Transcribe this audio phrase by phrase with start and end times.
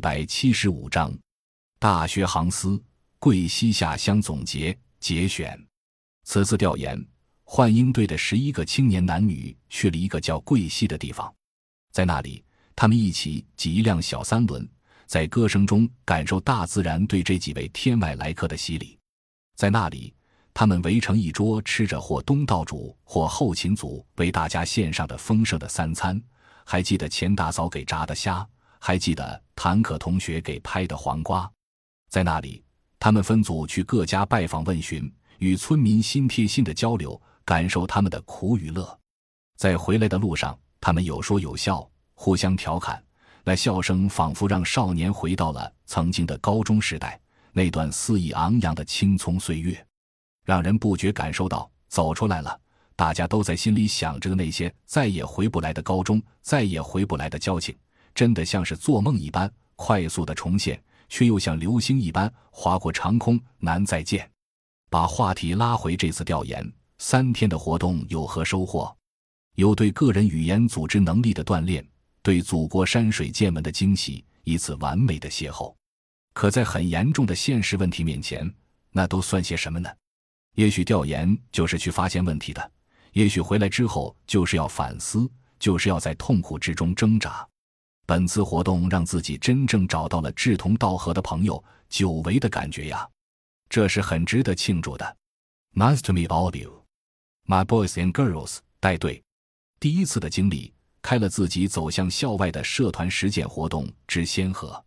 [0.00, 1.12] 百七十五章，
[1.78, 2.82] 大学行思，
[3.18, 5.62] 桂溪下乡总结节选。
[6.24, 6.98] 此次调研，
[7.44, 11.32] 幻鹰队的十一个青年男女去了一个叫桂溪的地方，
[11.92, 12.42] 在那里，
[12.74, 14.66] 他们一起挤一辆小三轮，
[15.06, 18.98] 在歌声中感受大自然对这几位天外来客的洗礼。
[19.56, 20.14] 在那里，
[20.54, 26.20] 他们围成一桌，吃着或东道主或后勤组为大家献上的丰盛的三餐。
[26.64, 28.46] 还记得钱大嫂给炸的虾，
[28.80, 31.48] 还记得谭可同学给拍的黄瓜。
[32.08, 32.64] 在那里，
[32.98, 38.98] 他们分组去各家拜访问询，与村民心贴心的交流，感受他们的苦与乐。
[39.56, 43.00] 在回来的路上，他们有说有笑，互相调侃，
[43.44, 47.20] 那笑声仿佛让少年回到了曾经的高中时代，
[47.52, 49.86] 那段肆意昂扬的青葱岁月，
[50.44, 52.58] 让人不觉感受到走出来了。
[52.96, 57.74] 大家都在心里想着那些再也回不来的高中，再也回不来的交情，
[58.14, 64.30] 真的像是做梦一般快速的重现，却又像流星一般划过长空，难再见。
[64.88, 68.94] 把话题拉回这次调研，三天的活动有何收获？
[69.56, 71.86] 有对个人语言组织能力的锻炼，
[72.22, 75.74] 对祖国山水见闻的惊喜，一次完美的邂逅。
[76.32, 78.52] 可在很严重的现实问题面前，
[78.92, 79.90] 那都算些什么呢？
[80.56, 82.72] 也许调研就是去发现问题的。
[83.12, 87.46] 也许回来之后就是要反思，就是要在痛苦之中挣扎。
[88.10, 93.08] 本次活动让自己真正找到了志同道合的朋友，久违的感觉呀，
[93.68, 95.16] 这是很值得庆祝的。
[95.76, 96.84] Nice to meet all of you,
[97.46, 98.58] my boys and girls。
[98.80, 99.22] 带队，
[99.78, 104.84] 第一次的经历开了自己走向校外的社团实践活动之先河。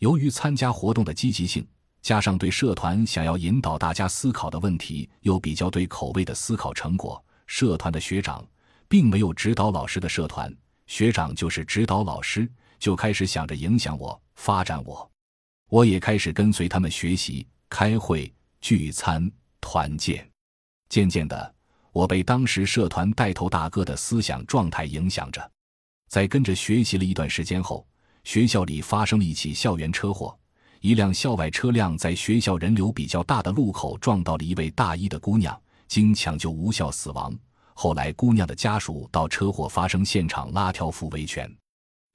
[0.00, 1.64] 由于参加活动的积极性，
[2.02, 7.24] 加上对社团想要引导大家思考的问题又比较对口味的思考成果。
[7.46, 8.44] 社团的学长
[8.88, 10.52] 并没有指导老师的社团，
[10.86, 12.48] 学长就是指导老师，
[12.78, 15.08] 就开始想着影响我、发展我。
[15.68, 20.28] 我也开始跟随他们学习、开会、聚餐、团建。
[20.88, 21.54] 渐渐的，
[21.92, 25.50] 我被当时社团带头大哥的思想状态影响着。
[26.08, 27.84] 在跟着学习了一段时间后，
[28.22, 30.38] 学校里发生了一起校园车祸，
[30.80, 35.60] 一辆校外车辆在学校人流比较大的路口撞到了一位大一的姑娘。
[35.88, 37.32] 经抢救无效死亡。
[37.78, 41.46] 后来，姑娘的家属到车祸发生现场拉条幅维权。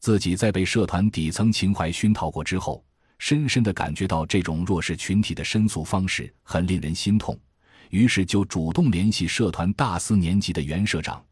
[0.00, 2.82] 自己在被社团底层情怀熏陶过之后，
[3.18, 7.38] 深深的感觉到这种弱势群体的申诉方式很令人心痛，
[7.90, 11.22] 于是就主动联系社团大四年级的袁社长，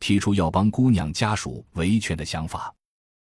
[0.00, 2.74] 提出要帮姑娘家属维权的想法。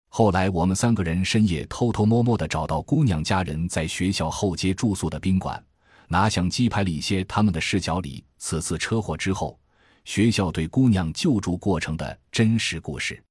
[0.07, 5.61] 后来，我们三个人深夜偷偷摸摸的找到姑娘家人在学校后街住宿的宾馆。
[6.07, 9.59] 拿相机拍了一些他们的视角里此次车祸之后
[10.05, 13.21] 学校对姑娘救助过程的真实故事，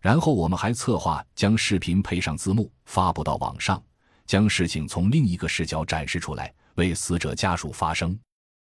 [0.00, 3.82] 然后我们还策划将视频配上字幕发布到网上，
[4.26, 8.18] 将事情从另一个视角展示出来，为死者家属发声。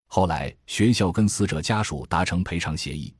[0.08, 3.14] 后来学校跟死者家属达成赔偿协议，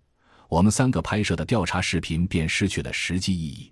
[0.48, 3.72] 我们三个拍摄的调查视频便失去了实际意义。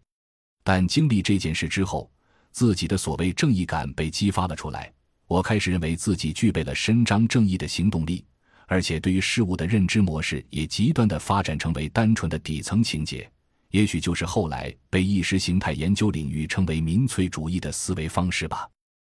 [0.63, 2.11] 但经历这件事之后，
[2.51, 4.91] 自己的所谓正义感被激发了出来。
[5.27, 8.25] 我开始认为自己具备了伸张正义的行动力，
[8.71, 13.27] 而且对于事物的认知模式也极端的发展成为单纯的底层情节，
[13.71, 18.69] 也许就是后来被意识形态研究领域称为民粹主义的思维方式吧。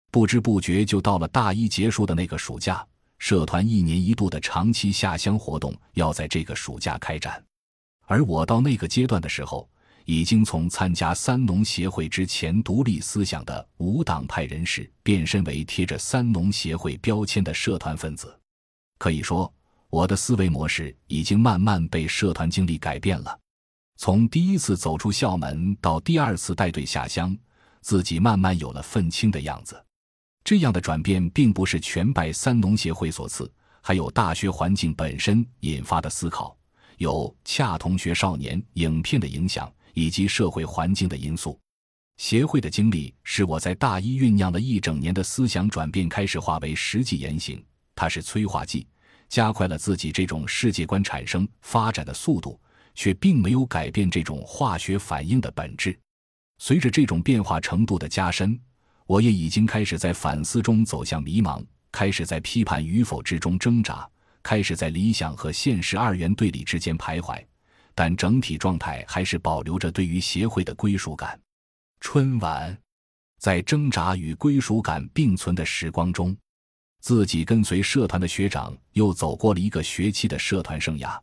[0.10, 2.82] 不知不觉就到了大一结束的那个暑假，
[3.20, 7.44] 社团一年一度的长期下乡活动要在这个暑假开展，
[8.08, 9.70] 而我到那个阶段的时候。
[10.06, 18.36] 已经从参加三农协会之前独立思想的无党派人士，变身为贴着三农协会标签的社团分子。
[19.02, 19.52] 可以说，
[19.90, 23.36] 我的思维模式已经慢慢被社团经历改变了。
[23.98, 27.36] 从第一次走出校门到第二次带队下乡，
[27.82, 29.84] 自己慢慢有了愤青的样子。
[30.44, 33.52] 这样的转变并不是全拜三农协会所赐，
[33.82, 36.56] 还有大学环境本身引发的思考，
[36.98, 39.68] 有恰同学少年影片的影响。
[39.94, 41.60] 以及社会环境的因素，
[42.16, 47.62] 协会的经历使我在大一酝酿了一整年的思想转变开始化为实际言行。
[47.96, 48.88] 它是催化剂，
[49.30, 52.60] 加快了自己这种世界观产生发展的速度，
[52.96, 55.98] 却并没有改变这种化学反应的本质。
[56.58, 58.60] 随着这种变化程度的加深，
[59.08, 64.08] 我也已经开始在反思中走向迷茫，开始在批判与否之中挣扎，
[64.44, 67.44] 开始在理想和现实二元对立之间徘徊。
[67.94, 71.38] 但整体状态还是保留着对于协会的归属感。
[72.00, 72.76] 春晚，
[73.38, 76.36] 在挣扎与归属感并存的时光中，
[77.02, 81.20] 自己跟随社团的学长又走过了一个学期的社团生涯。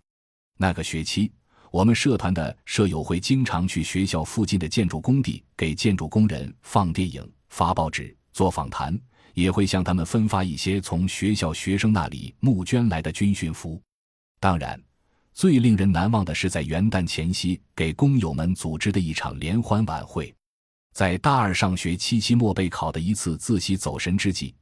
[0.58, 1.30] 那个学期，
[1.70, 8.98] 我们社团的舍友会经常去学校附近的建筑工地给建筑工人放电影、发报纸、做访谈，
[9.34, 13.80] 也会向他们分发一些从学校学生那里募捐来的军训服。
[14.40, 14.82] 当然，
[15.32, 20.34] 最令人难忘的是在元旦前夕给工友们组织的一场联欢晚会。
[20.92, 24.52] 在大二上学期期末备考的一次自习走神之际，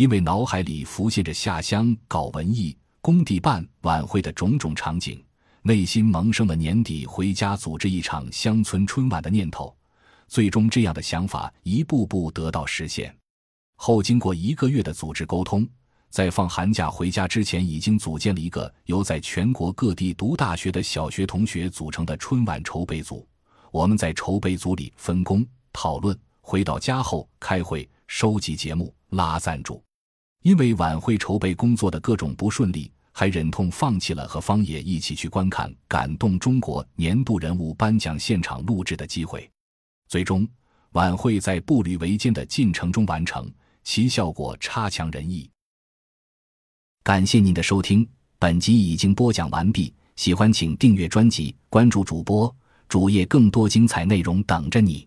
[0.00, 5.22] 因为脑海里浮现着下乡搞文艺、工地办晚会的种种场景，
[5.60, 9.76] 内心萌生了年底回家组织一场乡村春晚的念头。
[10.26, 13.14] 最终，这样的想法一步步得到实现。
[13.76, 15.68] 后经过一个月的组织沟通，
[16.08, 23.28] 在放寒假回家之前，已经组建了一个由在全国各地读大学的小学同学组成的春晚筹备组。
[23.70, 25.46] 我们在筹备组里分工。
[25.74, 29.84] 讨论，回到家后开会，收集节目，拉赞助。
[30.42, 39.48] 因为晚会筹备工作的各种不顺利，还忍痛放弃了和方野一起去观看《感动中国》年度人物颁奖现场录制的机会。
[40.08, 40.48] 最终，
[40.92, 43.52] 晚会在步履维艰的进程中完成，
[43.84, 45.48] 其效果差强人意。
[47.02, 48.08] 感谢您的收听，
[48.38, 49.92] 本集已经播讲完毕。
[50.16, 52.54] 喜欢请订阅专辑，关注主播
[52.88, 55.06] 主页，更多精彩内容等着你。